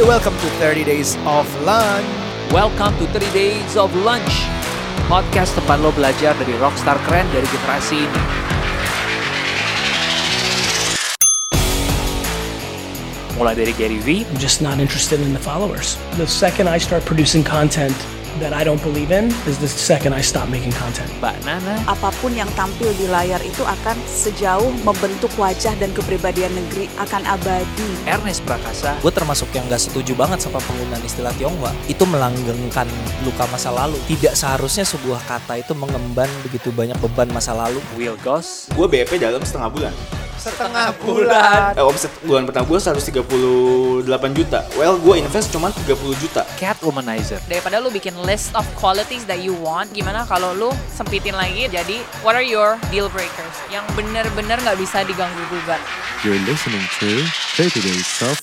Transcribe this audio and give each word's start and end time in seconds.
welcome 0.00 0.32
to 0.38 0.48
30 0.56 0.84
Days 0.84 1.16
of 1.26 1.44
Lunch. 1.60 2.08
Welcome 2.50 2.96
to 2.96 3.04
30 3.12 3.28
Days 3.36 3.76
of 3.76 3.92
Lunch 4.08 4.48
Podcast 5.04 5.52
tempat 5.52 5.84
lo 5.84 5.92
belajar 5.92 6.32
dari 6.40 6.56
rockstar 6.56 6.96
keren 7.04 7.28
dari 7.28 7.44
generasi 7.44 8.08
ini 8.08 8.22
Mulai 13.36 13.52
dari 13.52 13.76
Gary 13.76 14.00
I'm 14.00 14.40
just 14.40 14.64
not 14.64 14.80
interested 14.80 15.20
in 15.20 15.36
the 15.36 15.42
followers. 15.44 16.00
The 16.16 16.24
second 16.24 16.72
I 16.72 16.80
start 16.80 17.04
producing 17.04 17.44
content 17.44 17.92
that 18.40 18.52
I 18.52 18.62
don't 18.64 18.80
believe 18.82 19.12
in 19.12 19.32
is 19.48 19.56
the 19.56 19.68
second 19.68 20.12
I 20.12 20.20
stop 20.20 20.48
making 20.52 20.72
content. 20.76 21.08
Mbak 21.20 21.36
Nana, 21.46 21.76
apa 21.88 22.12
pun 22.20 22.34
yang 22.34 22.48
tampil 22.58 22.92
di 22.96 23.08
layar 23.08 23.40
itu 23.44 23.62
akan 23.64 23.96
sejauh 24.08 24.72
membentuk 24.84 25.32
wajah 25.40 25.72
dan 25.76 25.92
kepribadian 25.94 26.52
negeri 26.56 26.90
akan 27.00 27.22
abadi. 27.24 27.90
Ernest 28.08 28.44
Prakasa, 28.44 28.96
gue 29.00 29.12
termasuk 29.12 29.48
yang 29.52 29.64
gak 29.68 29.82
setuju 29.82 30.12
banget 30.16 30.44
sama 30.44 30.60
penggunaan 30.64 31.02
istilah 31.04 31.32
Tionghoa. 31.36 31.72
Itu 31.88 32.04
melanggengkan 32.08 32.88
luka 33.24 33.44
masa 33.52 33.72
lalu. 33.72 33.96
Tidak 34.10 34.32
seharusnya 34.32 34.84
sebuah 34.88 35.20
kata 35.28 35.60
itu 35.60 35.72
mengemban 35.76 36.28
begitu 36.46 36.72
banyak 36.72 36.96
beban 36.98 37.28
masa 37.30 37.52
lalu. 37.52 37.78
Will 37.94 38.16
Goss, 38.24 38.72
gue 38.72 38.86
BP 38.88 39.20
dalam 39.20 39.44
setengah 39.44 39.68
bulan 39.68 39.94
Setengah 40.46 40.94
bulan. 41.02 41.74
eh, 41.74 41.82
omset 41.82 42.12
bulan 42.22 42.46
pertama 42.46 42.64
gue 42.64 42.78
138 42.78 44.06
juta. 44.32 44.62
Well 44.78 44.94
gue 44.96 45.18
invest 45.18 45.50
cuma 45.50 45.74
30 45.74 46.14
juta. 46.16 46.46
Cat 46.54 46.78
Womanizer, 46.80 47.42
daripada 47.50 47.82
lu 47.82 47.90
bikin 47.90 48.14
list 48.22 48.54
of 48.54 48.62
qualities 48.78 49.26
that 49.26 49.42
you 49.42 49.58
want 49.58 49.90
gimana 49.90 50.22
kalau 50.22 50.54
lu 50.54 50.70
sempitin 50.88 51.34
lagi? 51.34 51.66
Jadi 51.66 51.98
what 52.22 52.38
are 52.38 52.46
your 52.46 52.78
deal 52.88 53.10
breakers 53.10 53.56
yang 53.68 53.82
bener-bener 53.98 54.54
nggak 54.62 54.78
bisa 54.78 55.02
diganggu 55.02 55.42
gugat? 55.50 55.82
You're 56.22 56.38
listening 56.46 56.86
to 57.02 57.26
30 57.58 57.82
Days 57.82 58.10
of 58.22 58.38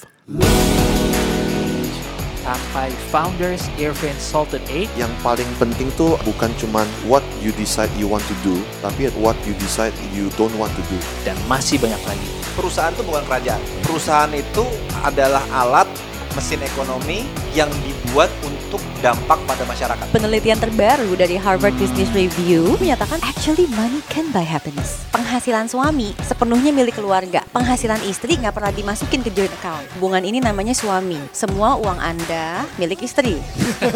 sampai 2.54 2.94
Founders 3.10 3.66
Irvin 3.82 4.14
Salted 4.22 4.62
8, 4.70 4.86
yang 4.94 5.10
paling 5.26 5.50
penting 5.58 5.90
tuh 5.98 6.22
bukan 6.22 6.54
cuman 6.62 6.86
what 7.10 7.26
you 7.42 7.50
decide 7.58 7.90
you 7.98 8.06
want 8.06 8.22
to 8.30 8.36
do, 8.46 8.62
tapi 8.86 9.10
what 9.18 9.34
you 9.50 9.58
decide 9.58 9.90
you 10.14 10.30
don't 10.38 10.54
want 10.62 10.70
to 10.78 10.84
do. 10.86 10.98
dan 11.26 11.34
masih 11.50 11.82
banyak 11.82 11.98
lagi. 12.06 12.30
perusahaan 12.54 12.94
itu 12.94 13.02
bukan 13.02 13.24
kerajaan. 13.26 13.62
Perusahaan 13.82 14.30
itu 14.30 14.66
adalah 15.02 15.42
alat 15.50 15.90
mesin 16.38 16.62
ekonomi 16.62 17.26
yang 17.54 17.70
dibuat 17.86 18.34
untuk 18.42 18.82
dampak 19.06 19.38
pada 19.46 19.64
masyarakat. 19.70 20.06
Penelitian 20.10 20.58
terbaru 20.58 21.14
dari 21.14 21.38
Harvard 21.38 21.78
Business 21.78 22.10
Review 22.14 22.74
menyatakan 22.82 23.22
actually 23.22 23.70
money 23.78 24.02
can 24.10 24.34
buy 24.34 24.42
happiness. 24.42 25.06
Penghasilan 25.14 25.70
suami 25.70 26.18
sepenuhnya 26.26 26.74
milik 26.74 26.98
keluarga. 26.98 27.46
Penghasilan 27.54 28.02
istri 28.10 28.42
nggak 28.42 28.58
pernah 28.58 28.74
dimasukin 28.74 29.22
ke 29.22 29.30
joint 29.30 29.54
account. 29.62 29.86
Hubungan 29.98 30.26
ini 30.26 30.42
namanya 30.42 30.74
suami. 30.74 31.22
Semua 31.30 31.78
uang 31.78 32.02
Anda 32.02 32.66
milik 32.82 33.06
istri. 33.06 33.38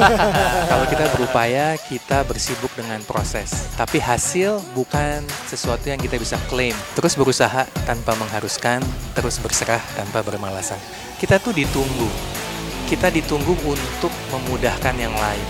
Kalau 0.71 0.85
kita 0.85 1.09
berupaya, 1.17 1.73
kita 1.81 2.21
bersibuk 2.29 2.69
dengan 2.77 3.01
proses. 3.09 3.73
Tapi 3.73 3.97
hasil 3.97 4.61
bukan 4.77 5.25
sesuatu 5.49 5.89
yang 5.89 5.97
kita 5.97 6.21
bisa 6.21 6.37
klaim. 6.45 6.77
Terus 6.93 7.17
berusaha 7.17 7.65
tanpa 7.89 8.13
mengharuskan, 8.21 8.85
terus 9.17 9.41
berserah 9.41 9.81
tanpa 9.97 10.21
bermalasan. 10.21 10.77
Kita 11.17 11.41
tuh 11.41 11.57
ditunggu. 11.57 12.45
Kita 12.87 13.11
ditunggu 13.11 13.51
untuk 13.67 14.15
memudahkan 14.31 14.95
yang 14.95 15.11
lain. 15.11 15.47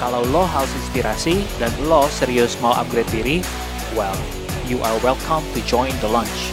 Kalau 0.00 0.24
lo 0.24 0.48
haus 0.48 0.72
inspirasi 0.72 1.44
dan 1.60 1.68
lo 1.84 2.08
serius 2.08 2.56
mau 2.64 2.72
upgrade 2.72 3.12
diri, 3.12 3.36
well, 3.92 4.16
you 4.64 4.80
are 4.80 4.96
welcome 5.04 5.44
to 5.52 5.60
join 5.68 5.92
the 6.00 6.08
lunch. 6.08 6.48